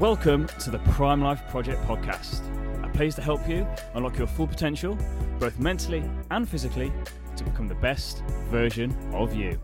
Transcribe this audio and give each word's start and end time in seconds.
Welcome 0.00 0.46
to 0.60 0.70
the 0.70 0.78
Prime 0.90 1.20
Life 1.20 1.42
Project 1.48 1.82
podcast, 1.82 2.44
a 2.84 2.88
place 2.90 3.16
to 3.16 3.20
help 3.20 3.48
you 3.48 3.66
unlock 3.94 4.16
your 4.16 4.28
full 4.28 4.46
potential, 4.46 4.96
both 5.40 5.58
mentally 5.58 6.08
and 6.30 6.48
physically, 6.48 6.92
to 7.34 7.42
become 7.42 7.66
the 7.66 7.74
best 7.74 8.22
version 8.48 8.96
of 9.12 9.34
you. 9.34 9.58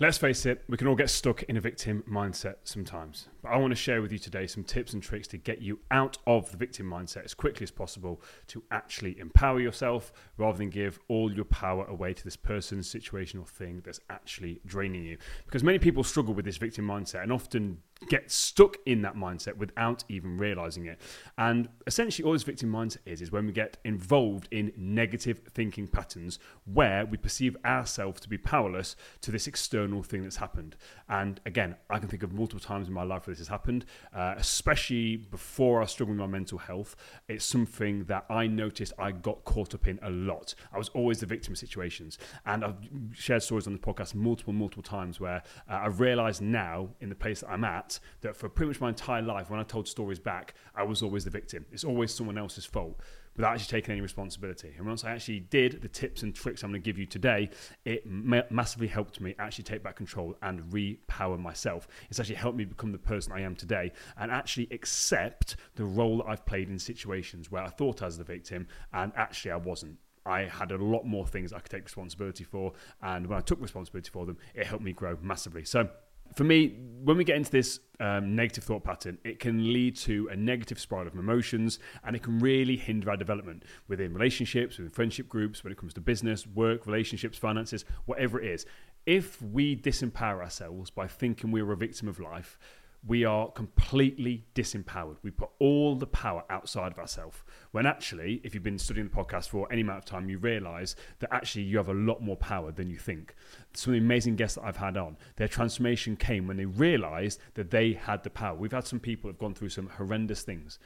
Let's 0.00 0.16
face 0.16 0.46
it, 0.46 0.64
we 0.66 0.78
can 0.78 0.86
all 0.86 0.96
get 0.96 1.10
stuck 1.10 1.42
in 1.42 1.58
a 1.58 1.60
victim 1.60 2.04
mindset 2.10 2.54
sometimes. 2.64 3.28
But 3.42 3.50
I 3.50 3.56
want 3.56 3.72
to 3.72 3.76
share 3.76 4.00
with 4.00 4.12
you 4.12 4.18
today 4.18 4.46
some 4.46 4.62
tips 4.62 4.92
and 4.92 5.02
tricks 5.02 5.26
to 5.28 5.36
get 5.36 5.60
you 5.60 5.80
out 5.90 6.16
of 6.26 6.50
the 6.52 6.56
victim 6.56 6.86
mindset 6.88 7.24
as 7.24 7.34
quickly 7.34 7.64
as 7.64 7.72
possible 7.72 8.22
to 8.48 8.62
actually 8.70 9.18
empower 9.18 9.60
yourself 9.60 10.12
rather 10.36 10.58
than 10.58 10.70
give 10.70 11.00
all 11.08 11.32
your 11.32 11.44
power 11.44 11.84
away 11.86 12.14
to 12.14 12.24
this 12.24 12.36
person, 12.36 12.82
situation, 12.82 13.40
or 13.40 13.46
thing 13.46 13.82
that's 13.84 14.00
actually 14.10 14.60
draining 14.64 15.04
you. 15.04 15.18
Because 15.44 15.64
many 15.64 15.80
people 15.80 16.04
struggle 16.04 16.34
with 16.34 16.44
this 16.44 16.56
victim 16.56 16.86
mindset 16.86 17.24
and 17.24 17.32
often 17.32 17.78
get 18.08 18.30
stuck 18.30 18.76
in 18.86 19.02
that 19.02 19.14
mindset 19.14 19.56
without 19.56 20.04
even 20.08 20.36
realizing 20.36 20.86
it. 20.86 21.00
And 21.38 21.68
essentially, 21.86 22.26
all 22.26 22.32
this 22.32 22.42
victim 22.42 22.70
mindset 22.70 22.98
is 23.06 23.20
is 23.20 23.32
when 23.32 23.46
we 23.46 23.52
get 23.52 23.76
involved 23.84 24.48
in 24.50 24.72
negative 24.76 25.40
thinking 25.52 25.86
patterns 25.86 26.38
where 26.64 27.06
we 27.06 27.16
perceive 27.16 27.56
ourselves 27.64 28.20
to 28.22 28.28
be 28.28 28.38
powerless 28.38 28.96
to 29.22 29.30
this 29.30 29.46
external 29.46 30.02
thing 30.02 30.22
that's 30.22 30.36
happened. 30.36 30.76
And 31.08 31.40
again, 31.46 31.76
I 31.90 31.98
can 31.98 32.08
think 32.08 32.22
of 32.22 32.32
multiple 32.32 32.60
times 32.60 32.88
in 32.88 32.94
my 32.94 33.02
life 33.02 33.28
this 33.32 33.38
has 33.38 33.48
happened, 33.48 33.84
uh, 34.14 34.34
especially 34.36 35.16
before 35.16 35.82
I 35.82 35.86
struggled 35.86 36.18
with 36.18 36.30
my 36.30 36.30
mental 36.30 36.58
health. 36.58 36.96
It's 37.28 37.44
something 37.44 38.04
that 38.04 38.26
I 38.30 38.46
noticed 38.46 38.92
I 38.98 39.12
got 39.12 39.44
caught 39.44 39.74
up 39.74 39.88
in 39.88 39.98
a 40.02 40.10
lot. 40.10 40.54
I 40.72 40.78
was 40.78 40.88
always 40.90 41.20
the 41.20 41.26
victim 41.26 41.52
of 41.52 41.58
situations, 41.58 42.18
and 42.46 42.64
I've 42.64 42.76
shared 43.12 43.42
stories 43.42 43.66
on 43.66 43.72
the 43.72 43.78
podcast 43.78 44.14
multiple, 44.14 44.52
multiple 44.52 44.82
times 44.82 45.20
where 45.20 45.42
uh, 45.68 45.80
I've 45.82 46.00
realized 46.00 46.42
now 46.42 46.90
in 47.00 47.08
the 47.08 47.14
place 47.14 47.40
that 47.40 47.50
I'm 47.50 47.64
at 47.64 47.98
that 48.20 48.36
for 48.36 48.48
pretty 48.48 48.68
much 48.68 48.80
my 48.80 48.90
entire 48.90 49.22
life, 49.22 49.50
when 49.50 49.60
I 49.60 49.64
told 49.64 49.88
stories 49.88 50.18
back, 50.18 50.54
I 50.74 50.82
was 50.82 51.02
always 51.02 51.24
the 51.24 51.30
victim. 51.30 51.66
It's 51.72 51.84
always 51.84 52.12
someone 52.12 52.38
else's 52.38 52.64
fault 52.64 53.00
without 53.36 53.54
actually 53.54 53.80
taking 53.80 53.92
any 53.92 54.00
responsibility. 54.00 54.74
And 54.76 54.86
once 54.86 55.04
I 55.04 55.12
actually 55.12 55.40
did 55.40 55.80
the 55.82 55.88
tips 55.88 56.22
and 56.22 56.34
tricks 56.34 56.62
I'm 56.62 56.70
going 56.70 56.82
to 56.82 56.84
give 56.84 56.98
you 56.98 57.06
today, 57.06 57.50
it 57.84 58.06
ma- 58.06 58.42
massively 58.50 58.88
helped 58.88 59.20
me 59.20 59.34
actually 59.38 59.64
take 59.64 59.82
back 59.82 59.96
control 59.96 60.36
and 60.42 60.60
repower 60.72 61.38
myself. 61.38 61.88
It's 62.10 62.20
actually 62.20 62.36
helped 62.36 62.58
me 62.58 62.64
become 62.64 62.92
the 62.92 62.98
person 62.98 63.32
I 63.32 63.40
am 63.40 63.56
today 63.56 63.92
and 64.18 64.30
actually 64.30 64.68
accept 64.70 65.56
the 65.76 65.84
role 65.84 66.18
that 66.18 66.26
I've 66.28 66.46
played 66.46 66.68
in 66.68 66.78
situations 66.78 67.50
where 67.50 67.62
I 67.62 67.68
thought 67.68 68.02
I 68.02 68.06
was 68.06 68.18
the 68.18 68.24
victim 68.24 68.66
and 68.92 69.12
actually 69.16 69.52
I 69.52 69.56
wasn't. 69.56 69.98
I 70.24 70.42
had 70.42 70.70
a 70.70 70.76
lot 70.76 71.04
more 71.04 71.26
things 71.26 71.52
I 71.52 71.58
could 71.58 71.70
take 71.72 71.82
responsibility 71.82 72.44
for, 72.44 72.74
and 73.02 73.26
when 73.26 73.36
I 73.36 73.40
took 73.40 73.60
responsibility 73.60 74.08
for 74.08 74.24
them, 74.24 74.38
it 74.54 74.66
helped 74.68 74.84
me 74.84 74.92
grow 74.92 75.18
massively. 75.20 75.64
So, 75.64 75.88
for 76.34 76.44
me, 76.44 76.76
when 77.04 77.16
we 77.16 77.24
get 77.24 77.36
into 77.36 77.50
this 77.50 77.80
um, 78.00 78.34
negative 78.34 78.64
thought 78.64 78.84
pattern, 78.84 79.18
it 79.24 79.40
can 79.40 79.72
lead 79.72 79.96
to 79.96 80.28
a 80.30 80.36
negative 80.36 80.78
spiral 80.78 81.06
of 81.06 81.14
emotions 81.14 81.78
and 82.04 82.14
it 82.14 82.22
can 82.22 82.38
really 82.38 82.76
hinder 82.76 83.10
our 83.10 83.16
development 83.16 83.64
within 83.88 84.12
relationships, 84.12 84.78
within 84.78 84.90
friendship 84.90 85.28
groups, 85.28 85.62
when 85.62 85.72
it 85.72 85.78
comes 85.78 85.94
to 85.94 86.00
business, 86.00 86.46
work, 86.46 86.86
relationships, 86.86 87.38
finances, 87.38 87.84
whatever 88.06 88.40
it 88.40 88.50
is. 88.50 88.66
If 89.04 89.42
we 89.42 89.76
disempower 89.76 90.42
ourselves 90.42 90.90
by 90.90 91.08
thinking 91.08 91.50
we're 91.50 91.72
a 91.72 91.76
victim 91.76 92.08
of 92.08 92.20
life, 92.20 92.56
we 93.04 93.24
are 93.24 93.50
completely 93.50 94.44
disempowered. 94.54 95.16
We 95.22 95.32
put 95.32 95.50
all 95.58 95.96
the 95.96 96.06
power 96.06 96.44
outside 96.48 96.92
of 96.92 96.98
ourselves. 97.00 97.42
When 97.72 97.84
actually, 97.84 98.40
if 98.44 98.54
you've 98.54 98.62
been 98.62 98.78
studying 98.78 99.08
the 99.08 99.14
podcast 99.14 99.48
for 99.48 99.70
any 99.72 99.80
amount 99.80 99.98
of 99.98 100.04
time, 100.04 100.28
you 100.28 100.38
realize 100.38 100.94
that 101.18 101.34
actually 101.34 101.62
you 101.62 101.78
have 101.78 101.88
a 101.88 101.94
lot 101.94 102.22
more 102.22 102.36
power 102.36 102.70
than 102.70 102.88
you 102.88 102.98
think. 102.98 103.34
Some 103.74 103.94
of 103.94 104.00
the 104.00 104.04
amazing 104.04 104.36
guests 104.36 104.54
that 104.54 104.64
I've 104.64 104.76
had 104.76 104.96
on, 104.96 105.16
their 105.34 105.48
transformation 105.48 106.14
came 106.16 106.46
when 106.46 106.56
they 106.56 106.64
realized 106.64 107.40
that 107.54 107.70
they 107.70 107.94
had 107.94 108.22
the 108.22 108.30
power. 108.30 108.56
We've 108.56 108.72
had 108.72 108.86
some 108.86 109.00
people 109.00 109.28
have 109.28 109.38
gone 109.38 109.54
through 109.54 109.70
some 109.70 109.88
horrendous 109.88 110.42
things. 110.42 110.78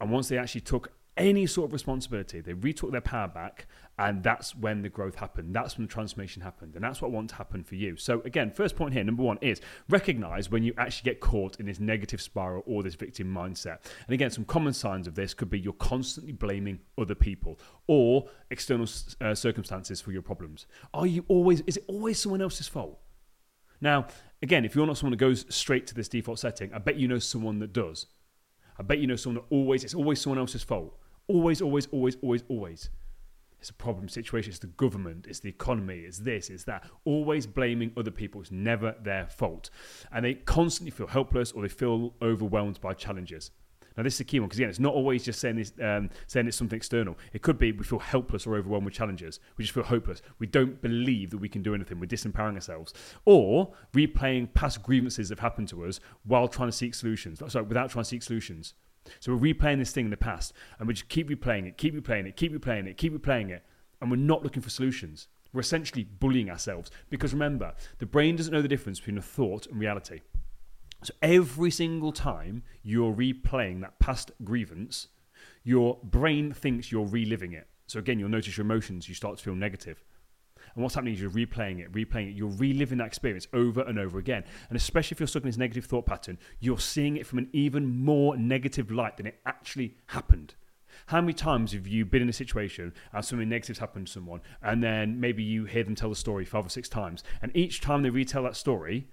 And 0.00 0.10
once 0.10 0.28
they 0.28 0.36
actually 0.36 0.60
took 0.60 0.92
any 1.18 1.46
sort 1.46 1.68
of 1.68 1.72
responsibility. 1.72 2.40
They 2.40 2.54
retook 2.54 2.92
their 2.92 3.02
power 3.02 3.28
back, 3.28 3.66
and 3.98 4.22
that's 4.22 4.54
when 4.54 4.82
the 4.82 4.88
growth 4.88 5.16
happened. 5.16 5.54
That's 5.54 5.76
when 5.76 5.86
the 5.86 5.92
transformation 5.92 6.40
happened, 6.40 6.76
and 6.76 6.84
that's 6.84 7.02
what 7.02 7.08
I 7.08 7.10
want 7.10 7.30
to 7.30 7.36
happen 7.36 7.64
for 7.64 7.74
you. 7.74 7.96
So, 7.96 8.22
again, 8.24 8.50
first 8.50 8.76
point 8.76 8.94
here, 8.94 9.04
number 9.04 9.22
one, 9.22 9.38
is 9.42 9.60
recognize 9.88 10.50
when 10.50 10.62
you 10.62 10.72
actually 10.78 11.10
get 11.10 11.20
caught 11.20 11.60
in 11.60 11.66
this 11.66 11.80
negative 11.80 12.22
spiral 12.22 12.62
or 12.66 12.82
this 12.82 12.94
victim 12.94 13.26
mindset. 13.26 13.78
And 14.06 14.14
again, 14.14 14.30
some 14.30 14.44
common 14.44 14.72
signs 14.72 15.06
of 15.06 15.14
this 15.14 15.34
could 15.34 15.50
be 15.50 15.58
you're 15.58 15.72
constantly 15.74 16.32
blaming 16.32 16.78
other 16.96 17.14
people 17.14 17.58
or 17.86 18.28
external 18.50 18.86
uh, 19.20 19.34
circumstances 19.34 20.00
for 20.00 20.12
your 20.12 20.22
problems. 20.22 20.66
Are 20.94 21.06
you 21.06 21.24
always? 21.28 21.62
Is 21.66 21.76
it 21.76 21.84
always 21.88 22.18
someone 22.18 22.40
else's 22.40 22.68
fault? 22.68 22.98
Now, 23.80 24.06
again, 24.42 24.64
if 24.64 24.74
you're 24.74 24.86
not 24.86 24.98
someone 24.98 25.12
that 25.12 25.18
goes 25.18 25.44
straight 25.48 25.86
to 25.88 25.94
this 25.94 26.08
default 26.08 26.38
setting, 26.38 26.72
I 26.72 26.78
bet 26.78 26.96
you 26.96 27.08
know 27.08 27.18
someone 27.18 27.58
that 27.60 27.72
does. 27.72 28.06
I 28.78 28.82
bet 28.82 28.98
you 28.98 29.06
know 29.06 29.16
someone 29.16 29.42
that 29.42 29.54
always, 29.54 29.84
it's 29.84 29.94
always 29.94 30.20
someone 30.20 30.38
else's 30.38 30.62
fault. 30.62 30.97
Always, 31.28 31.62
always, 31.62 31.86
always, 31.92 32.16
always, 32.22 32.42
always. 32.48 32.90
It's 33.60 33.70
a 33.70 33.74
problem 33.74 34.08
situation. 34.08 34.50
It's 34.50 34.60
the 34.60 34.68
government. 34.68 35.26
It's 35.28 35.40
the 35.40 35.48
economy. 35.48 36.00
It's 36.00 36.18
this. 36.18 36.48
It's 36.48 36.64
that. 36.64 36.84
Always 37.04 37.46
blaming 37.46 37.92
other 37.96 38.10
people. 38.10 38.40
It's 38.40 38.50
never 38.50 38.94
their 39.02 39.26
fault. 39.26 39.70
And 40.12 40.24
they 40.24 40.34
constantly 40.34 40.90
feel 40.90 41.08
helpless 41.08 41.52
or 41.52 41.62
they 41.62 41.68
feel 41.68 42.14
overwhelmed 42.22 42.80
by 42.80 42.94
challenges. 42.94 43.50
Now, 43.96 44.04
this 44.04 44.14
is 44.14 44.20
a 44.20 44.24
key 44.24 44.38
one 44.38 44.48
because 44.48 44.60
again, 44.60 44.70
it's 44.70 44.78
not 44.78 44.94
always 44.94 45.24
just 45.24 45.40
saying 45.40 45.56
this, 45.56 45.72
um, 45.82 46.08
saying 46.28 46.46
it's 46.46 46.56
something 46.56 46.76
external. 46.76 47.18
It 47.32 47.42
could 47.42 47.58
be 47.58 47.72
we 47.72 47.82
feel 47.82 47.98
helpless 47.98 48.46
or 48.46 48.54
overwhelmed 48.54 48.84
with 48.84 48.94
challenges. 48.94 49.40
We 49.56 49.64
just 49.64 49.74
feel 49.74 49.82
hopeless. 49.82 50.22
We 50.38 50.46
don't 50.46 50.80
believe 50.80 51.30
that 51.30 51.38
we 51.38 51.48
can 51.48 51.64
do 51.64 51.74
anything. 51.74 51.98
We're 51.98 52.06
disempowering 52.06 52.54
ourselves, 52.54 52.94
or 53.24 53.74
replaying 53.92 54.54
past 54.54 54.84
grievances 54.84 55.30
that 55.30 55.40
have 55.40 55.42
happened 55.42 55.66
to 55.70 55.84
us 55.84 55.98
while 56.22 56.46
trying 56.46 56.68
to 56.68 56.76
seek 56.76 56.94
solutions. 56.94 57.42
Sorry, 57.48 57.64
without 57.64 57.90
trying 57.90 58.04
to 58.04 58.08
seek 58.08 58.22
solutions. 58.22 58.74
So 59.20 59.34
we're 59.34 59.54
replaying 59.54 59.78
this 59.78 59.92
thing 59.92 60.06
in 60.06 60.10
the 60.10 60.16
past 60.16 60.52
and 60.78 60.88
we 60.88 60.94
just 60.94 61.08
keep 61.08 61.28
replaying 61.28 61.66
it, 61.66 61.76
keep 61.76 61.94
replaying 61.94 62.26
it, 62.26 62.36
keep 62.36 62.52
replaying 62.52 62.86
it, 62.86 62.96
keep 62.96 63.12
replaying 63.12 63.50
it. 63.50 63.64
And 64.00 64.10
we're 64.10 64.16
not 64.16 64.42
looking 64.42 64.62
for 64.62 64.70
solutions. 64.70 65.28
We're 65.52 65.60
essentially 65.60 66.04
bullying 66.04 66.50
ourselves. 66.50 66.90
Because 67.10 67.32
remember, 67.32 67.74
the 67.98 68.06
brain 68.06 68.36
doesn't 68.36 68.52
know 68.52 68.62
the 68.62 68.68
difference 68.68 69.00
between 69.00 69.18
a 69.18 69.22
thought 69.22 69.66
and 69.66 69.78
reality. 69.78 70.20
So 71.02 71.14
every 71.22 71.70
single 71.70 72.12
time 72.12 72.62
you're 72.82 73.14
replaying 73.14 73.80
that 73.80 73.98
past 73.98 74.32
grievance, 74.44 75.08
your 75.62 75.98
brain 76.02 76.52
thinks 76.52 76.90
you're 76.90 77.06
reliving 77.06 77.52
it. 77.52 77.68
So 77.86 77.98
again, 77.98 78.18
you'll 78.18 78.28
notice 78.28 78.56
your 78.56 78.64
emotions, 78.66 79.08
you 79.08 79.14
start 79.14 79.38
to 79.38 79.44
feel 79.44 79.54
negative. 79.54 80.02
And 80.78 80.84
what's 80.84 80.94
happening 80.94 81.14
is 81.14 81.20
you're 81.20 81.28
replaying 81.32 81.80
it, 81.80 81.90
replaying 81.90 82.30
it. 82.30 82.36
You're 82.36 82.50
reliving 82.50 82.98
that 82.98 83.08
experience 83.08 83.48
over 83.52 83.80
and 83.82 83.98
over 83.98 84.16
again. 84.16 84.44
And 84.68 84.76
especially 84.76 85.16
if 85.16 85.18
you're 85.18 85.26
stuck 85.26 85.42
in 85.42 85.48
this 85.48 85.56
negative 85.56 85.86
thought 85.86 86.06
pattern, 86.06 86.38
you're 86.60 86.78
seeing 86.78 87.16
it 87.16 87.26
from 87.26 87.38
an 87.38 87.48
even 87.52 88.04
more 88.04 88.36
negative 88.36 88.92
light 88.92 89.16
than 89.16 89.26
it 89.26 89.40
actually 89.44 89.96
happened. 90.06 90.54
How 91.06 91.20
many 91.20 91.32
times 91.32 91.72
have 91.72 91.88
you 91.88 92.04
been 92.04 92.22
in 92.22 92.28
a 92.28 92.32
situation 92.32 92.94
and 93.12 93.24
something 93.24 93.48
negative's 93.48 93.80
happened 93.80 94.06
to 94.06 94.12
someone, 94.12 94.40
and 94.62 94.80
then 94.80 95.18
maybe 95.18 95.42
you 95.42 95.64
hear 95.64 95.82
them 95.82 95.96
tell 95.96 96.10
the 96.10 96.14
story 96.14 96.44
five 96.44 96.64
or 96.64 96.68
six 96.68 96.88
times, 96.88 97.24
and 97.42 97.50
each 97.56 97.80
time 97.80 98.04
they 98.04 98.10
retell 98.10 98.44
that 98.44 98.54
story, 98.54 99.08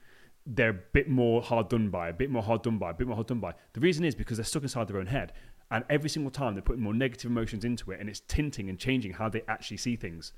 they're 0.45 0.69
a 0.69 0.79
bit 0.93 1.09
more 1.09 1.41
hard 1.41 1.69
done 1.69 1.89
by, 1.89 2.09
a 2.09 2.13
bit 2.13 2.29
more 2.29 2.43
hard 2.43 2.61
done 2.61 2.77
by, 2.77 2.91
a 2.91 2.93
bit 2.93 3.07
more 3.07 3.15
hard 3.15 3.25
done 3.25 3.39
by. 3.39 3.55
The 3.73 3.79
reason 3.79 4.05
is 4.05 4.13
because 4.13 4.37
they're 4.37 4.45
stuck 4.45 4.61
inside 4.61 4.87
their 4.87 4.99
own 4.99 5.07
head. 5.07 5.33
And 5.71 5.83
every 5.89 6.11
single 6.11 6.29
time 6.29 6.53
they're 6.53 6.61
putting 6.61 6.83
more 6.83 6.93
negative 6.93 7.31
emotions 7.31 7.65
into 7.65 7.89
it 7.89 7.99
and 7.99 8.07
it's 8.07 8.19
tinting 8.27 8.69
and 8.69 8.77
changing 8.77 9.13
how 9.13 9.29
they 9.29 9.41
actually 9.47 9.77
see 9.77 9.95
things. 9.95 10.31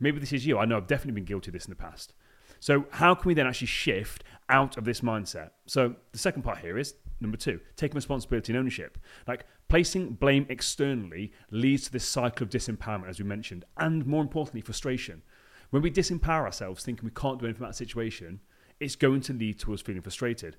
Maybe 0.00 0.18
this 0.18 0.32
is 0.32 0.46
you. 0.46 0.58
I 0.58 0.64
know 0.64 0.78
I've 0.78 0.86
definitely 0.86 1.20
been 1.20 1.26
guilty 1.26 1.50
of 1.50 1.52
this 1.52 1.66
in 1.66 1.70
the 1.70 1.76
past. 1.76 2.14
So, 2.58 2.84
how 2.90 3.14
can 3.14 3.28
we 3.28 3.34
then 3.34 3.46
actually 3.46 3.68
shift 3.68 4.24
out 4.48 4.76
of 4.76 4.84
this 4.84 5.00
mindset? 5.00 5.50
So, 5.66 5.94
the 6.12 6.18
second 6.18 6.42
part 6.42 6.58
here 6.58 6.78
is 6.78 6.94
number 7.20 7.36
two, 7.36 7.60
taking 7.76 7.94
responsibility 7.94 8.52
and 8.52 8.58
ownership. 8.58 8.98
Like 9.26 9.46
placing 9.68 10.14
blame 10.14 10.46
externally 10.48 11.32
leads 11.50 11.84
to 11.84 11.92
this 11.92 12.04
cycle 12.04 12.44
of 12.44 12.50
disempowerment, 12.50 13.08
as 13.08 13.18
we 13.18 13.24
mentioned, 13.24 13.64
and 13.76 14.06
more 14.06 14.22
importantly, 14.22 14.60
frustration. 14.60 15.22
When 15.70 15.82
we 15.82 15.90
disempower 15.90 16.44
ourselves, 16.44 16.82
thinking 16.82 17.04
we 17.04 17.12
can't 17.12 17.38
do 17.38 17.46
anything 17.46 17.62
about 17.62 17.72
a 17.72 17.74
situation, 17.74 18.40
it's 18.80 18.96
going 18.96 19.20
to 19.22 19.32
lead 19.32 19.58
to 19.60 19.72
us 19.72 19.82
feeling 19.82 20.02
frustrated. 20.02 20.56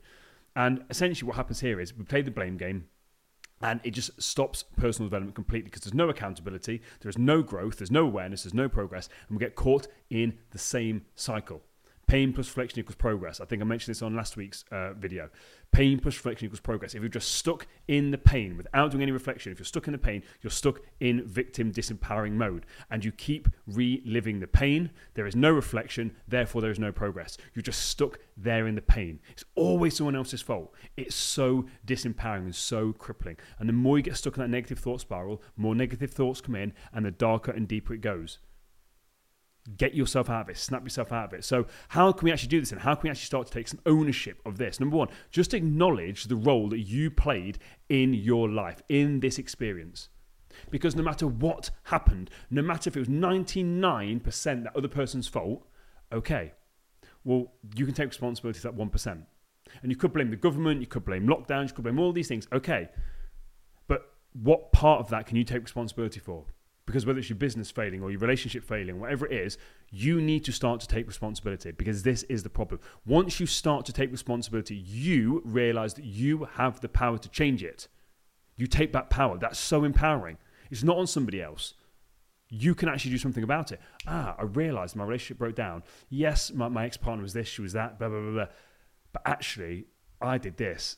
And 0.55 0.83
essentially, 0.89 1.27
what 1.27 1.35
happens 1.35 1.59
here 1.59 1.79
is 1.79 1.95
we 1.95 2.03
play 2.03 2.21
the 2.21 2.31
blame 2.31 2.57
game, 2.57 2.85
and 3.61 3.79
it 3.83 3.91
just 3.91 4.21
stops 4.21 4.63
personal 4.63 5.07
development 5.09 5.35
completely 5.35 5.65
because 5.65 5.81
there's 5.81 5.93
no 5.93 6.09
accountability, 6.09 6.81
there's 7.01 7.17
no 7.17 7.41
growth, 7.41 7.77
there's 7.77 7.91
no 7.91 8.05
awareness, 8.05 8.43
there's 8.43 8.53
no 8.53 8.69
progress, 8.69 9.09
and 9.27 9.37
we 9.37 9.39
get 9.39 9.55
caught 9.55 9.87
in 10.09 10.37
the 10.51 10.57
same 10.57 11.03
cycle. 11.15 11.61
Pain 12.11 12.33
plus 12.33 12.47
reflection 12.47 12.77
equals 12.77 12.95
progress. 12.95 13.39
I 13.39 13.45
think 13.45 13.61
I 13.61 13.65
mentioned 13.65 13.95
this 13.95 14.01
on 14.01 14.13
last 14.17 14.35
week's 14.35 14.65
uh, 14.69 14.91
video. 14.91 15.29
Pain 15.71 15.97
plus 15.97 16.17
reflection 16.17 16.45
equals 16.45 16.59
progress. 16.59 16.93
If 16.93 17.01
you're 17.01 17.07
just 17.07 17.35
stuck 17.35 17.67
in 17.87 18.11
the 18.11 18.17
pain 18.17 18.57
without 18.57 18.91
doing 18.91 19.03
any 19.03 19.13
reflection, 19.13 19.53
if 19.53 19.59
you're 19.59 19.65
stuck 19.65 19.87
in 19.87 19.93
the 19.93 19.97
pain, 19.97 20.21
you're 20.41 20.51
stuck 20.51 20.81
in 20.99 21.25
victim 21.25 21.71
disempowering 21.71 22.33
mode 22.33 22.65
and 22.89 23.05
you 23.05 23.13
keep 23.13 23.47
reliving 23.65 24.41
the 24.41 24.47
pain. 24.47 24.91
There 25.13 25.25
is 25.25 25.37
no 25.37 25.51
reflection, 25.51 26.13
therefore, 26.27 26.61
there 26.61 26.69
is 26.69 26.79
no 26.79 26.91
progress. 26.91 27.37
You're 27.53 27.63
just 27.63 27.83
stuck 27.83 28.19
there 28.35 28.67
in 28.67 28.75
the 28.75 28.81
pain. 28.81 29.21
It's 29.29 29.45
always 29.55 29.95
someone 29.95 30.17
else's 30.17 30.41
fault. 30.41 30.73
It's 30.97 31.15
so 31.15 31.65
disempowering 31.87 32.43
and 32.43 32.53
so 32.53 32.91
crippling. 32.91 33.37
And 33.57 33.69
the 33.69 33.73
more 33.73 33.97
you 33.97 34.03
get 34.03 34.17
stuck 34.17 34.35
in 34.35 34.41
that 34.41 34.49
negative 34.49 34.79
thought 34.79 34.99
spiral, 34.99 35.41
more 35.55 35.75
negative 35.75 36.11
thoughts 36.11 36.41
come 36.41 36.55
in 36.55 36.73
and 36.91 37.05
the 37.05 37.11
darker 37.11 37.51
and 37.51 37.69
deeper 37.69 37.93
it 37.93 38.01
goes. 38.01 38.39
Get 39.77 39.93
yourself 39.93 40.29
out 40.29 40.41
of 40.41 40.49
it, 40.49 40.57
snap 40.57 40.83
yourself 40.83 41.11
out 41.11 41.25
of 41.25 41.33
it. 41.33 41.43
So, 41.43 41.67
how 41.89 42.11
can 42.11 42.25
we 42.25 42.31
actually 42.31 42.49
do 42.49 42.59
this? 42.59 42.71
And 42.71 42.81
how 42.81 42.95
can 42.95 43.03
we 43.03 43.09
actually 43.11 43.25
start 43.25 43.47
to 43.47 43.53
take 43.53 43.67
some 43.67 43.79
ownership 43.85 44.41
of 44.45 44.57
this? 44.57 44.79
Number 44.79 44.97
one, 44.97 45.09
just 45.29 45.53
acknowledge 45.53 46.25
the 46.25 46.35
role 46.35 46.67
that 46.69 46.79
you 46.79 47.11
played 47.11 47.59
in 47.87 48.13
your 48.13 48.49
life, 48.49 48.81
in 48.89 49.19
this 49.19 49.37
experience. 49.37 50.09
Because 50.69 50.95
no 50.95 51.03
matter 51.03 51.27
what 51.27 51.69
happened, 51.85 52.29
no 52.49 52.61
matter 52.61 52.89
if 52.89 52.95
it 52.95 52.99
was 52.99 53.07
99% 53.07 54.63
that 54.63 54.75
other 54.75 54.87
person's 54.87 55.27
fault, 55.27 55.65
okay, 56.11 56.53
well, 57.23 57.53
you 57.75 57.85
can 57.85 57.93
take 57.93 58.09
responsibility 58.09 58.59
for 58.59 58.71
that 58.71 58.77
1%. 58.77 59.25
And 59.81 59.91
you 59.91 59.95
could 59.95 60.11
blame 60.11 60.29
the 60.29 60.35
government, 60.35 60.81
you 60.81 60.87
could 60.87 61.05
blame 61.05 61.27
lockdowns, 61.27 61.69
you 61.69 61.73
could 61.75 61.83
blame 61.83 61.99
all 61.99 62.11
these 62.11 62.27
things, 62.27 62.47
okay. 62.51 62.89
But 63.87 64.11
what 64.33 64.71
part 64.71 64.99
of 64.99 65.09
that 65.09 65.27
can 65.27 65.37
you 65.37 65.43
take 65.43 65.61
responsibility 65.61 66.19
for? 66.19 66.45
Because 66.85 67.05
whether 67.05 67.19
it's 67.19 67.29
your 67.29 67.37
business 67.37 67.69
failing 67.69 68.01
or 68.01 68.11
your 68.11 68.19
relationship 68.19 68.63
failing, 68.63 68.99
whatever 68.99 69.27
it 69.27 69.33
is, 69.33 69.57
you 69.91 70.19
need 70.19 70.43
to 70.45 70.51
start 70.51 70.79
to 70.81 70.87
take 70.87 71.07
responsibility 71.07 71.71
because 71.71 72.03
this 72.03 72.23
is 72.23 72.43
the 72.43 72.49
problem. 72.49 72.81
Once 73.05 73.39
you 73.39 73.45
start 73.45 73.85
to 73.85 73.93
take 73.93 74.11
responsibility, 74.11 74.75
you 74.75 75.41
realize 75.45 75.93
that 75.93 76.05
you 76.05 76.47
have 76.53 76.81
the 76.81 76.89
power 76.89 77.17
to 77.17 77.29
change 77.29 77.63
it. 77.63 77.87
You 78.57 78.67
take 78.67 78.93
that 78.93 79.09
power. 79.09 79.37
That's 79.37 79.59
so 79.59 79.83
empowering. 79.83 80.37
It's 80.69 80.83
not 80.83 80.97
on 80.97 81.07
somebody 81.07 81.41
else. 81.41 81.75
You 82.49 82.75
can 82.75 82.89
actually 82.89 83.11
do 83.11 83.17
something 83.17 83.43
about 83.43 83.71
it. 83.71 83.79
Ah, 84.07 84.35
I 84.37 84.43
realized 84.43 84.95
my 84.95 85.05
relationship 85.05 85.37
broke 85.37 85.55
down. 85.55 85.83
Yes, 86.09 86.51
my, 86.51 86.67
my 86.67 86.85
ex 86.85 86.97
partner 86.97 87.23
was 87.23 87.33
this, 87.33 87.47
she 87.47 87.61
was 87.61 87.73
that, 87.73 87.99
blah, 87.99 88.09
blah, 88.09 88.19
blah, 88.19 88.31
blah. 88.31 88.47
But 89.13 89.21
actually, 89.25 89.85
I 90.21 90.37
did 90.37 90.57
this 90.57 90.97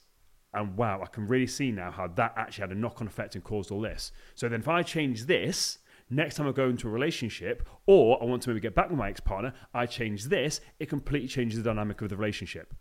and 0.54 0.78
wow, 0.78 1.02
I 1.02 1.08
can 1.08 1.28
really 1.28 1.48
see 1.48 1.72
now 1.72 1.92
how 1.92 2.08
that 2.08 2.34
actually 2.36 2.64
had 2.64 2.72
a 2.72 2.80
knock 2.80 3.02
on 3.02 3.08
effect 3.08 3.36
and 3.36 3.44
caused 3.44 3.72
all 3.72 3.82
this. 3.82 4.12
So 4.36 4.48
then 4.48 4.62
if 4.62 4.68
I 4.68 4.84
change 4.84 5.26
this, 5.26 5.80
next 6.10 6.36
time 6.36 6.48
I 6.48 6.52
go 6.52 6.70
into 6.70 6.88
a 6.88 6.92
relationship 6.92 7.68
or 7.88 8.22
I 8.22 8.26
want 8.26 8.44
to 8.44 8.50
maybe 8.50 8.60
get 8.60 8.76
back 8.76 8.90
with 8.90 9.00
my 9.00 9.10
ex 9.10 9.20
partner, 9.20 9.54
I 9.74 9.86
change 9.86 10.26
this, 10.26 10.62
it 10.80 10.90
completely 10.90 11.28
changes 11.28 11.62
the 11.62 11.70
dynamic 11.70 12.02
of 12.02 12.10
the 12.10 12.18
relationship. 12.18 12.74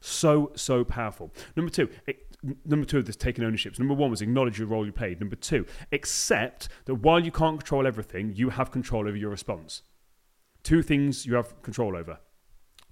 So, 0.00 0.52
so 0.54 0.84
powerful. 0.84 1.32
Number 1.56 1.70
two, 1.70 1.88
it, 2.06 2.36
number 2.64 2.84
two 2.84 2.98
of 2.98 3.06
this 3.06 3.16
taking 3.16 3.44
ownership. 3.44 3.76
So 3.76 3.82
number 3.82 3.94
one 3.94 4.10
was 4.10 4.20
acknowledge 4.20 4.58
your 4.58 4.68
role 4.68 4.84
you 4.84 4.92
played. 4.92 5.20
Number 5.20 5.36
two, 5.36 5.64
accept 5.92 6.68
that 6.84 6.96
while 6.96 7.20
you 7.20 7.32
can't 7.32 7.58
control 7.58 7.86
everything, 7.86 8.32
you 8.34 8.50
have 8.50 8.70
control 8.70 9.08
over 9.08 9.16
your 9.16 9.30
response. 9.30 9.82
Two 10.62 10.82
things 10.82 11.24
you 11.24 11.34
have 11.34 11.62
control 11.62 11.96
over 11.96 12.18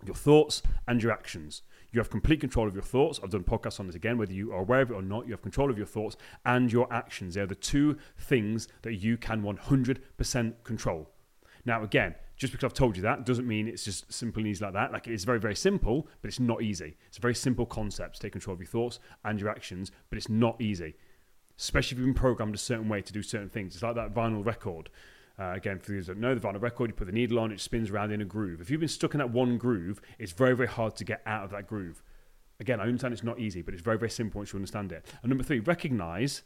your 0.05 0.15
thoughts 0.15 0.62
and 0.87 1.03
your 1.03 1.12
actions. 1.12 1.62
You 1.94 2.00
have 2.00 2.11
complete 2.11 2.41
control 2.41 2.67
of 2.67 2.75
your 2.75 2.82
thoughts. 2.82 3.20
I've 3.23 3.31
done 3.31 3.44
podcasts 3.44 3.79
on 3.79 3.87
this 3.87 3.94
again, 3.94 4.19
whether 4.19 4.32
you 4.32 4.52
are 4.52 4.62
aware 4.62 4.81
of 4.81 4.91
it 4.91 4.94
or 4.94 5.00
not. 5.00 5.26
You 5.26 5.32
have 5.32 5.43
control 5.43 5.70
of 5.70 5.79
your 5.79 5.87
thoughts 5.87 6.17
and 6.44 6.73
your 6.73 6.93
actions. 6.93 7.35
They 7.35 7.41
are 7.41 7.46
the 7.46 7.55
two 7.55 7.96
things 8.19 8.67
that 8.82 8.94
you 8.94 9.17
can 9.17 9.43
100% 9.43 10.55
control. 10.64 11.08
Now, 11.64 11.85
again, 11.85 12.17
just 12.37 12.52
because 12.52 12.64
I've 12.64 12.75
told 12.75 12.96
you 12.96 13.02
that 13.02 13.25
doesn't 13.25 13.46
mean 13.46 13.69
it's 13.69 13.85
just 13.85 14.12
simple 14.12 14.41
and 14.41 14.49
easy 14.49 14.64
like 14.64 14.75
that. 14.75 14.91
Like 14.93 15.06
it's 15.06 15.23
very, 15.23 15.38
very 15.38 15.55
simple, 15.55 16.08
but 16.20 16.26
it's 16.26 16.41
not 16.41 16.62
easy. 16.62 16.96
It's 17.06 17.19
a 17.19 17.20
very 17.20 17.37
simple 17.37 17.64
concept 17.64 18.17
to 18.17 18.23
take 18.23 18.32
control 18.32 18.55
of 18.55 18.61
your 18.61 18.67
thoughts 18.67 18.99
and 19.25 19.38
your 19.38 19.49
actions, 19.49 19.93
but 20.11 20.17
it's 20.17 20.29
not 20.29 20.61
easy. 20.61 20.97
Especially 21.56 21.94
if 21.94 21.99
you've 22.00 22.12
been 22.12 22.20
programmed 22.20 22.56
a 22.56 22.58
certain 22.58 22.88
way 22.88 23.02
to 23.02 23.12
do 23.12 23.23
certain 23.23 23.50
things. 23.50 23.75
It's 23.75 23.85
like 23.85 23.94
that 23.94 24.12
vinyl 24.12 24.44
record. 24.44 24.90
Uh, 25.38 25.52
again, 25.52 25.81
for 25.81 25.92
those 25.92 26.06
that 26.06 26.16
know 26.16 26.34
the 26.34 26.40
vinyl 26.40 26.62
record, 26.62 26.90
you 26.90 26.94
put 26.94 27.06
the 27.06 27.12
needle 27.12 27.38
on, 27.38 27.50
it 27.50 27.60
spins 27.60 27.90
around 27.90 28.12
in 28.12 28.20
a 28.20 28.25
groove. 28.25 28.60
If 28.60 28.70
you've 28.70 28.81
been 28.81 28.88
stuck 28.88 29.14
in 29.14 29.19
that 29.19 29.31
one 29.31 29.58
groove, 29.58 30.00
it's 30.19 30.32
very, 30.32 30.54
very 30.54 30.69
hard 30.69 30.94
to 30.96 31.04
get 31.04 31.22
out 31.26 31.44
of 31.44 31.50
that 31.50 31.66
groove. 31.66 32.02
Again, 32.60 32.81
I 32.81 32.84
understand 32.84 33.12
it's 33.12 33.25
not 33.25 33.40
easy, 33.40 33.60
but 33.60 33.75
it's 33.75 33.82
very, 33.82 33.98
very 33.98 34.10
simple 34.10 34.38
once 34.38 34.52
you 34.52 34.58
understand 34.58 34.92
it. 34.92 35.04
And 35.22 35.28
number 35.31 35.42
three, 35.42 35.58
recognize 35.58 36.42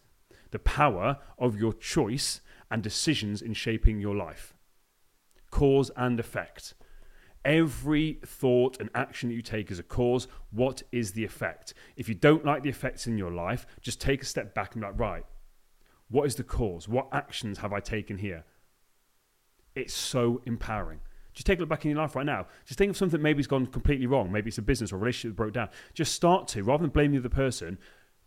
the 0.51 0.59
power 0.59 1.19
of 1.39 1.59
your 1.59 1.75
choice 1.75 2.41
and 2.71 2.83
decisions 2.83 3.43
in 3.43 3.53
shaping 3.53 4.01
your 4.01 4.17
life. 4.17 4.55
Cause 5.51 5.91
and 5.97 6.19
effect. 6.19 6.75
Every 7.45 8.19
thought 8.25 8.81
and 8.81 8.91
action 8.95 9.29
that 9.29 9.35
you 9.35 9.43
take 9.43 9.71
is 9.71 9.79
a 9.79 9.83
cause. 9.83 10.29
What 10.51 10.83
is 10.93 11.13
the 11.13 11.25
effect? 11.25 11.75
If 11.97 12.09
you 12.09 12.15
don't 12.15 12.45
like 12.45 12.63
the 12.63 12.69
effects 12.71 13.07
in 13.07 13.19
your 13.19 13.31
life, 13.31 13.67
just 13.81 14.01
take 14.01 14.23
a 14.23 14.27
step 14.27 14.55
back 14.55 14.75
and 14.75 14.81
be 14.81 14.87
like, 14.87 14.99
right, 14.99 15.25
what 16.09 16.27
is 16.27 16.37
the 16.37 16.45
cause? 16.45 16.89
What 16.89 17.09
actions 17.13 17.59
have 17.59 17.73
I 17.73 17.81
taken 17.81 18.19
here? 18.19 18.45
It's 19.79 19.95
so 19.95 20.43
empowering. 20.45 21.01
Just 21.33 21.47
take 21.47 21.59
a 21.59 21.61
look 21.61 21.69
back 21.69 21.85
in 21.85 21.93
your 21.93 22.01
life 22.01 22.17
right 22.17 22.27
now. 22.27 22.47
Just 22.65 22.79
think 22.79 22.91
of 22.91 22.97
something 22.97 23.23
maybe 23.23 23.39
has 23.39 23.47
gone 23.47 23.67
completely 23.67 24.07
wrong. 24.07 24.33
Maybe 24.33 24.49
it's 24.49 24.59
a 24.59 24.63
business 24.63 24.93
or 24.93 24.97
a 24.97 24.99
relationship 24.99 25.37
that 25.37 25.37
broke 25.37 25.53
down. 25.53 25.69
Just 25.95 26.13
start 26.13 26.49
to, 26.49 26.65
rather 26.65 26.83
than 26.83 26.91
blame 26.91 27.13
the 27.13 27.19
other 27.19 27.29
person, 27.29 27.79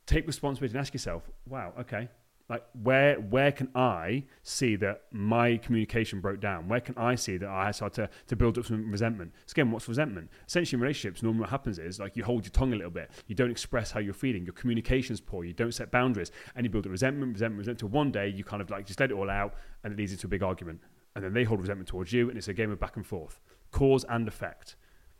take 0.06 0.25
responsibility 0.25 0.77
and 0.77 0.80
ask 0.80 0.94
yourself, 0.94 1.30
wow, 1.45 1.74
okay, 1.77 2.07
like 2.51 2.63
where 2.83 3.15
where 3.15 3.51
can 3.53 3.69
I 3.75 4.25
see 4.44 4.75
that 4.77 5.03
my 5.12 5.56
communication 5.57 6.19
broke 6.19 6.42
down? 6.42 6.68
Where 6.68 6.81
can 6.81 6.98
I 6.98 7.15
see 7.15 7.38
that 7.38 7.50
I 7.50 7.71
started 7.71 7.95
to, 7.95 8.09
to 8.27 8.36
build 8.36 8.57
up 8.57 8.65
some 8.65 8.92
resentment? 8.92 9.33
So 9.45 9.53
again, 9.53 9.71
what's 9.71 9.88
resentment? 9.88 10.30
Essentially 10.48 10.77
in 10.77 10.81
relationships, 10.81 11.24
normally 11.24 11.42
what 11.42 11.50
happens 11.50 11.80
is 11.80 12.00
like 12.00 12.18
you 12.18 12.25
hold 12.25 12.44
your 12.44 12.51
tongue 12.51 12.74
a 12.74 12.75
little 12.75 12.92
bit, 12.92 13.09
you 13.27 13.36
don't 13.36 13.51
express 13.51 13.92
how 13.92 14.01
you're 14.01 14.13
feeling, 14.13 14.44
your 14.44 14.53
communication's 14.53 15.21
poor, 15.21 15.45
you 15.45 15.53
don't 15.53 15.74
set 15.74 15.92
boundaries, 15.92 16.31
and 16.56 16.65
you 16.65 16.69
build 16.69 16.86
up 16.86 16.92
resentment, 16.92 17.33
resentment, 17.33 17.59
resentment 17.59 17.81
until 17.81 17.89
one 17.89 18.12
day 18.12 18.27
you 18.27 18.44
kind 18.44 18.62
of 18.62 18.69
like 18.69 18.86
just 18.86 19.00
let 19.00 19.12
it 19.12 19.15
all 19.15 19.30
out 19.30 19.56
and 19.83 19.94
it 19.94 19.98
leads 19.98 20.12
into 20.12 20.27
a 20.27 20.30
big 20.30 20.44
argument 20.44 20.81
and 21.15 21.23
then 21.23 21.33
they 21.33 21.43
hold 21.43 21.59
resentment 21.59 21.89
towards 21.89 22.13
you, 22.13 22.29
and 22.29 22.37
it's 22.37 22.47
a 22.47 22.53
game 22.53 22.71
of 22.71 22.79
back 22.79 22.95
and 22.95 23.05
forth, 23.05 23.39
cause 23.71 24.05
and 24.09 24.27
effect. 24.27 24.75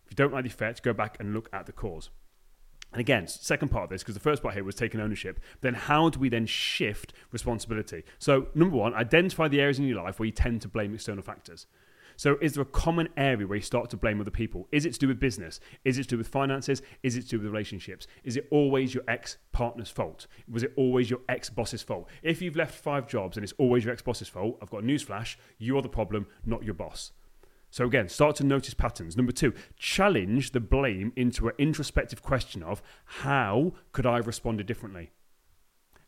If 0.06 0.12
you 0.12 0.16
don't 0.16 0.34
like 0.34 0.44
the 0.44 0.50
effect, 0.50 0.84
go 0.84 0.94
back 0.94 1.18
and 1.20 1.34
look 1.34 1.50
at 1.54 1.66
the 1.66 1.72
cause. 1.72 2.10
And 2.92 3.00
again, 3.00 3.28
second 3.28 3.70
part 3.70 3.86
of 3.86 3.90
this, 3.90 4.04
because 4.04 4.16
the 4.16 4.22
first 4.22 4.44
part 4.44 4.54
here 4.54 4.64
was 4.64 4.76
taking 4.76 5.00
ownership, 5.00 5.40
then 5.62 5.74
how 5.74 6.10
do 6.10 6.20
we 6.20 6.28
then 6.28 6.46
shift 6.46 7.14
responsibility? 7.32 8.04
So, 8.20 8.48
number 8.54 8.76
one, 8.76 8.94
identify 8.94 9.48
the 9.48 9.62
areas 9.62 9.80
in 9.80 9.86
your 9.86 10.04
life 10.04 10.20
where 10.20 10.26
you 10.26 10.34
tend 10.34 10.62
to 10.64 10.68
blame 10.68 10.94
external 10.94 11.24
factors. 11.24 11.68
So, 12.22 12.38
is 12.40 12.54
there 12.54 12.62
a 12.62 12.68
common 12.68 13.10
area 13.18 13.48
where 13.48 13.56
you 13.56 13.64
start 13.64 13.90
to 13.90 13.98
blame 13.98 14.22
other 14.22 14.30
people? 14.30 14.68
Is 14.72 14.86
it 14.86 14.94
to 14.94 15.00
do 15.00 15.08
with 15.08 15.20
business? 15.20 15.60
Is 15.84 15.98
it 15.98 16.04
to 16.04 16.10
do 16.10 16.18
with 16.20 16.28
finances? 16.28 16.84
Is 17.02 17.16
it 17.16 17.24
to 17.24 17.30
do 17.30 17.38
with 17.40 17.48
relationships? 17.48 18.06
Is 18.24 18.38
it 18.38 18.48
always 18.52 18.94
your 18.94 19.04
ex 19.08 19.40
partner's 19.52 19.90
fault? 19.90 20.28
Was 20.48 20.62
it 20.62 20.72
always 20.76 21.10
your 21.10 21.22
ex 21.28 21.50
boss's 21.50 21.82
fault? 21.82 22.08
If 22.22 22.40
you've 22.40 22.56
left 22.56 22.76
five 22.76 23.08
jobs 23.08 23.38
and 23.38 23.44
it's 23.44 23.56
always 23.58 23.86
your 23.86 23.94
ex 23.94 24.04
boss's 24.04 24.30
fault, 24.30 24.60
I've 24.62 24.70
got 24.70 24.84
a 24.84 24.86
newsflash 24.86 25.38
you 25.58 25.76
are 25.80 25.82
the 25.82 25.90
problem, 25.90 26.28
not 26.46 26.64
your 26.64 26.76
boss. 26.76 27.12
So 27.72 27.86
again, 27.86 28.08
start 28.08 28.36
to 28.36 28.44
notice 28.44 28.76
patterns. 28.76 29.18
Number 29.18 29.32
two, 29.32 29.56
challenge 29.76 30.52
the 30.52 30.60
blame 30.60 31.14
into 31.16 31.48
an 31.48 31.56
introspective 31.58 32.22
question 32.22 32.62
of 32.62 32.84
how 33.04 33.74
could 33.94 34.06
I 34.06 34.18
have 34.18 34.28
responded 34.28 34.68
differently? 34.68 35.10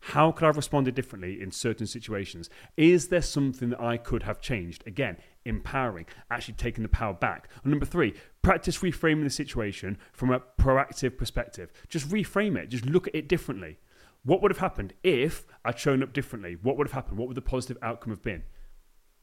How 0.08 0.32
could 0.32 0.44
I 0.44 0.48
have 0.48 0.56
responded 0.58 0.94
differently 0.94 1.40
in 1.40 1.50
certain 1.50 1.86
situations? 1.86 2.50
Is 2.76 3.08
there 3.08 3.22
something 3.22 3.70
that 3.70 3.80
I 3.80 3.96
could 3.96 4.24
have 4.24 4.38
changed? 4.38 4.86
Again, 4.86 5.16
empowering, 5.46 6.04
actually 6.30 6.54
taking 6.54 6.82
the 6.82 6.90
power 6.90 7.14
back. 7.14 7.48
And 7.62 7.70
number 7.70 7.86
three, 7.86 8.12
practice 8.42 8.80
reframing 8.80 9.24
the 9.24 9.30
situation 9.30 9.96
from 10.12 10.30
a 10.30 10.42
proactive 10.60 11.16
perspective. 11.16 11.72
Just 11.88 12.10
reframe 12.10 12.58
it, 12.58 12.68
just 12.68 12.84
look 12.84 13.08
at 13.08 13.14
it 13.14 13.28
differently. 13.28 13.78
What 14.24 14.42
would 14.42 14.50
have 14.50 14.58
happened 14.58 14.92
if 15.02 15.46
I'd 15.64 15.78
shown 15.78 16.02
up 16.02 16.12
differently? 16.12 16.58
What 16.60 16.76
would 16.76 16.86
have 16.86 16.92
happened? 16.94 17.16
What 17.16 17.28
would 17.28 17.36
the 17.38 17.42
positive 17.42 17.78
outcome 17.80 18.10
have 18.10 18.22
been? 18.22 18.42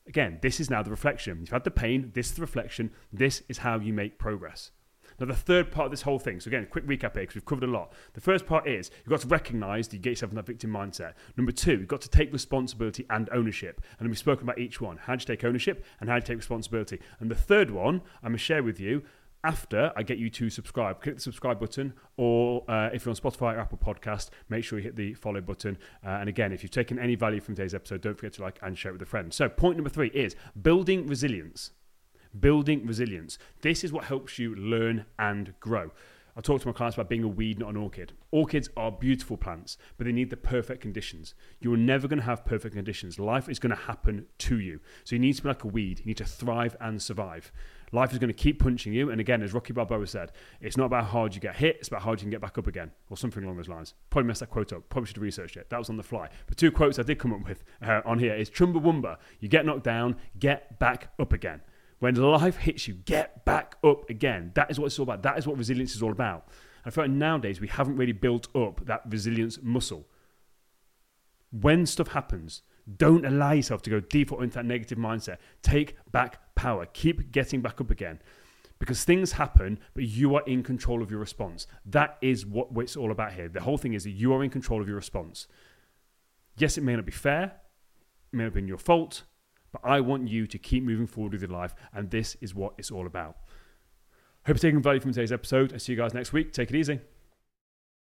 Again, 0.07 0.39
this 0.41 0.59
is 0.59 0.71
now 0.71 0.81
the 0.81 0.89
reflection. 0.89 1.41
You've 1.41 1.49
had 1.49 1.63
the 1.63 1.69
pain, 1.69 2.09
this 2.15 2.29
is 2.29 2.33
the 2.33 2.41
reflection, 2.41 2.91
this 3.13 3.43
is 3.47 3.59
how 3.59 3.77
you 3.77 3.93
make 3.93 4.17
progress. 4.17 4.71
Now, 5.19 5.27
the 5.27 5.35
third 5.35 5.71
part 5.71 5.85
of 5.85 5.91
this 5.91 6.01
whole 6.01 6.19
thing, 6.19 6.39
so 6.39 6.47
again, 6.47 6.67
quick 6.69 6.85
recap 6.85 7.13
here 7.13 7.23
because 7.23 7.35
we've 7.35 7.45
covered 7.45 7.63
a 7.63 7.71
lot. 7.71 7.93
The 8.13 8.21
first 8.21 8.45
part 8.45 8.67
is 8.67 8.91
you've 8.99 9.09
got 9.09 9.21
to 9.21 9.27
recognize 9.27 9.87
that 9.87 9.97
you 9.97 10.01
get 10.01 10.11
yourself 10.11 10.31
in 10.31 10.35
that 10.35 10.45
victim 10.45 10.71
mindset. 10.71 11.13
Number 11.37 11.51
two, 11.51 11.79
you've 11.79 11.87
got 11.87 12.01
to 12.01 12.09
take 12.09 12.31
responsibility 12.33 13.05
and 13.09 13.29
ownership. 13.31 13.81
And 13.99 14.07
we've 14.07 14.17
spoken 14.17 14.43
about 14.43 14.59
each 14.59 14.81
one. 14.81 14.97
How 14.97 15.15
to 15.15 15.25
take 15.25 15.43
ownership 15.43 15.85
and 15.99 16.09
how 16.09 16.15
to 16.15 16.21
take 16.21 16.37
responsibility? 16.37 16.99
And 17.19 17.29
the 17.29 17.35
third 17.35 17.71
one, 17.71 18.01
I'm 18.23 18.31
going 18.31 18.33
to 18.33 18.37
share 18.39 18.63
with 18.63 18.79
you 18.79 19.03
after 19.43 19.91
I 19.95 20.03
get 20.03 20.17
you 20.17 20.29
to 20.29 20.49
subscribe. 20.49 21.01
Click 21.01 21.15
the 21.15 21.21
subscribe 21.21 21.59
button, 21.59 21.93
or 22.17 22.63
uh, 22.69 22.89
if 22.93 23.05
you're 23.05 23.11
on 23.11 23.15
Spotify 23.15 23.55
or 23.55 23.59
Apple 23.59 23.77
Podcast, 23.77 24.29
make 24.49 24.63
sure 24.63 24.77
you 24.79 24.83
hit 24.83 24.95
the 24.95 25.13
follow 25.15 25.41
button. 25.41 25.77
Uh, 26.05 26.09
and 26.09 26.29
again, 26.29 26.51
if 26.51 26.63
you've 26.63 26.71
taken 26.71 26.99
any 26.99 27.15
value 27.15 27.41
from 27.41 27.55
today's 27.55 27.73
episode, 27.73 28.01
don't 28.01 28.15
forget 28.15 28.33
to 28.33 28.41
like 28.41 28.59
and 28.61 28.77
share 28.77 28.91
it 28.91 28.93
with 28.93 29.01
a 29.01 29.05
friend. 29.05 29.33
So, 29.33 29.49
point 29.49 29.77
number 29.77 29.89
three 29.89 30.09
is 30.09 30.35
building 30.61 31.07
resilience 31.07 31.71
building 32.39 32.85
resilience. 32.85 33.37
This 33.61 33.83
is 33.83 33.91
what 33.91 34.05
helps 34.05 34.39
you 34.39 34.55
learn 34.55 35.05
and 35.19 35.53
grow. 35.59 35.91
I 36.35 36.41
talk 36.41 36.61
to 36.61 36.67
my 36.67 36.73
clients 36.73 36.95
about 36.95 37.09
being 37.09 37.23
a 37.23 37.27
weed, 37.27 37.59
not 37.59 37.69
an 37.69 37.75
orchid. 37.75 38.13
Orchids 38.31 38.69
are 38.77 38.91
beautiful 38.91 39.35
plants, 39.35 39.77
but 39.97 40.05
they 40.05 40.13
need 40.13 40.29
the 40.29 40.37
perfect 40.37 40.81
conditions. 40.81 41.35
You're 41.59 41.75
never 41.75 42.07
going 42.07 42.19
to 42.19 42.25
have 42.25 42.45
perfect 42.45 42.73
conditions. 42.73 43.19
Life 43.19 43.49
is 43.49 43.59
going 43.59 43.75
to 43.75 43.81
happen 43.81 44.27
to 44.39 44.59
you. 44.59 44.79
So 45.03 45.15
you 45.15 45.19
need 45.19 45.33
to 45.33 45.41
be 45.41 45.49
like 45.49 45.65
a 45.65 45.67
weed. 45.67 45.99
You 45.99 46.05
need 46.05 46.17
to 46.17 46.25
thrive 46.25 46.77
and 46.79 47.01
survive. 47.01 47.51
Life 47.91 48.13
is 48.13 48.19
going 48.19 48.29
to 48.29 48.33
keep 48.33 48.59
punching 48.59 48.93
you. 48.93 49.09
And 49.09 49.19
again, 49.19 49.41
as 49.41 49.53
Rocky 49.53 49.73
Balboa 49.73 50.07
said, 50.07 50.31
it's 50.61 50.77
not 50.77 50.85
about 50.85 51.03
how 51.03 51.09
hard 51.09 51.35
you 51.35 51.41
get 51.41 51.57
hit, 51.57 51.75
it's 51.79 51.89
about 51.89 51.99
how 51.99 52.05
hard 52.05 52.21
you 52.21 52.23
can 52.23 52.31
get 52.31 52.39
back 52.39 52.57
up 52.57 52.67
again, 52.67 52.91
or 53.09 53.17
something 53.17 53.43
along 53.43 53.57
those 53.57 53.67
lines. 53.67 53.93
Probably 54.09 54.27
messed 54.27 54.39
that 54.39 54.49
quote 54.49 54.71
up. 54.71 54.87
Probably 54.87 55.07
should 55.07 55.17
have 55.17 55.23
researched 55.23 55.57
it. 55.57 55.69
That 55.69 55.79
was 55.79 55.89
on 55.89 55.97
the 55.97 56.03
fly. 56.03 56.29
But 56.47 56.55
two 56.55 56.71
quotes 56.71 56.97
I 56.97 57.03
did 57.03 57.19
come 57.19 57.33
up 57.33 57.45
with 57.45 57.65
uh, 57.85 57.99
on 58.05 58.19
here 58.19 58.33
is 58.33 58.49
Chumbawamba, 58.49 59.17
you 59.41 59.49
get 59.49 59.65
knocked 59.65 59.83
down, 59.83 60.15
get 60.39 60.79
back 60.79 61.09
up 61.19 61.33
again. 61.33 61.61
When 62.01 62.15
life 62.15 62.57
hits 62.57 62.87
you, 62.87 62.95
get 62.95 63.45
back 63.45 63.75
up 63.83 64.09
again. 64.09 64.51
That 64.55 64.71
is 64.71 64.79
what 64.79 64.87
it's 64.87 64.97
all 64.97 65.03
about. 65.03 65.21
That 65.21 65.37
is 65.37 65.45
what 65.45 65.55
resilience 65.55 65.95
is 65.95 66.01
all 66.01 66.11
about. 66.11 66.47
I 66.83 66.89
feel 66.89 67.03
like 67.03 67.11
nowadays 67.11 67.61
we 67.61 67.67
haven't 67.67 67.95
really 67.95 68.11
built 68.11 68.47
up 68.55 68.85
that 68.87 69.03
resilience 69.07 69.59
muscle. 69.61 70.07
When 71.51 71.85
stuff 71.85 72.09
happens, 72.09 72.63
Don't 72.97 73.25
allow 73.25 73.51
yourself 73.51 73.81
to 73.83 73.89
go 73.89 73.99
default 73.99 74.41
into 74.43 74.55
that 74.55 74.65
negative 74.65 74.97
mindset. 74.97 75.37
Take 75.61 75.95
back 76.11 76.55
power. 76.55 76.85
Keep 76.87 77.31
getting 77.31 77.61
back 77.61 77.79
up 77.79 77.91
again 77.91 78.19
because 78.79 79.03
things 79.03 79.33
happen, 79.33 79.79
but 79.93 80.03
you 80.03 80.35
are 80.35 80.43
in 80.47 80.63
control 80.63 81.03
of 81.03 81.11
your 81.11 81.19
response. 81.19 81.67
That 81.85 82.17
is 82.21 82.45
what 82.45 82.69
it's 82.77 82.97
all 82.97 83.11
about 83.11 83.33
here. 83.33 83.47
The 83.47 83.61
whole 83.61 83.77
thing 83.77 83.93
is 83.93 84.03
that 84.05 84.11
you 84.11 84.33
are 84.33 84.43
in 84.43 84.49
control 84.49 84.81
of 84.81 84.87
your 84.87 84.95
response. 84.95 85.47
Yes, 86.57 86.77
it 86.77 86.83
may 86.83 86.95
not 86.95 87.05
be 87.05 87.11
fair, 87.11 87.43
it 88.33 88.35
may 88.35 88.43
have 88.43 88.53
been 88.53 88.67
your 88.67 88.79
fault, 88.79 89.23
but 89.71 89.81
I 89.83 90.01
want 90.01 90.27
you 90.27 90.47
to 90.47 90.57
keep 90.57 90.83
moving 90.83 91.07
forward 91.07 91.33
with 91.33 91.41
your 91.41 91.51
life, 91.51 91.75
and 91.93 92.09
this 92.09 92.35
is 92.41 92.55
what 92.55 92.73
it's 92.77 92.91
all 92.91 93.05
about. 93.07 93.37
Hope 94.45 94.55
you're 94.55 94.71
taking 94.71 94.81
value 94.81 94.99
from 94.99 95.13
today's 95.13 95.31
episode. 95.31 95.73
I 95.73 95.77
see 95.77 95.91
you 95.91 95.97
guys 95.97 96.13
next 96.13 96.33
week. 96.33 96.51
Take 96.51 96.69
it 96.71 96.75
easy. 96.75 96.99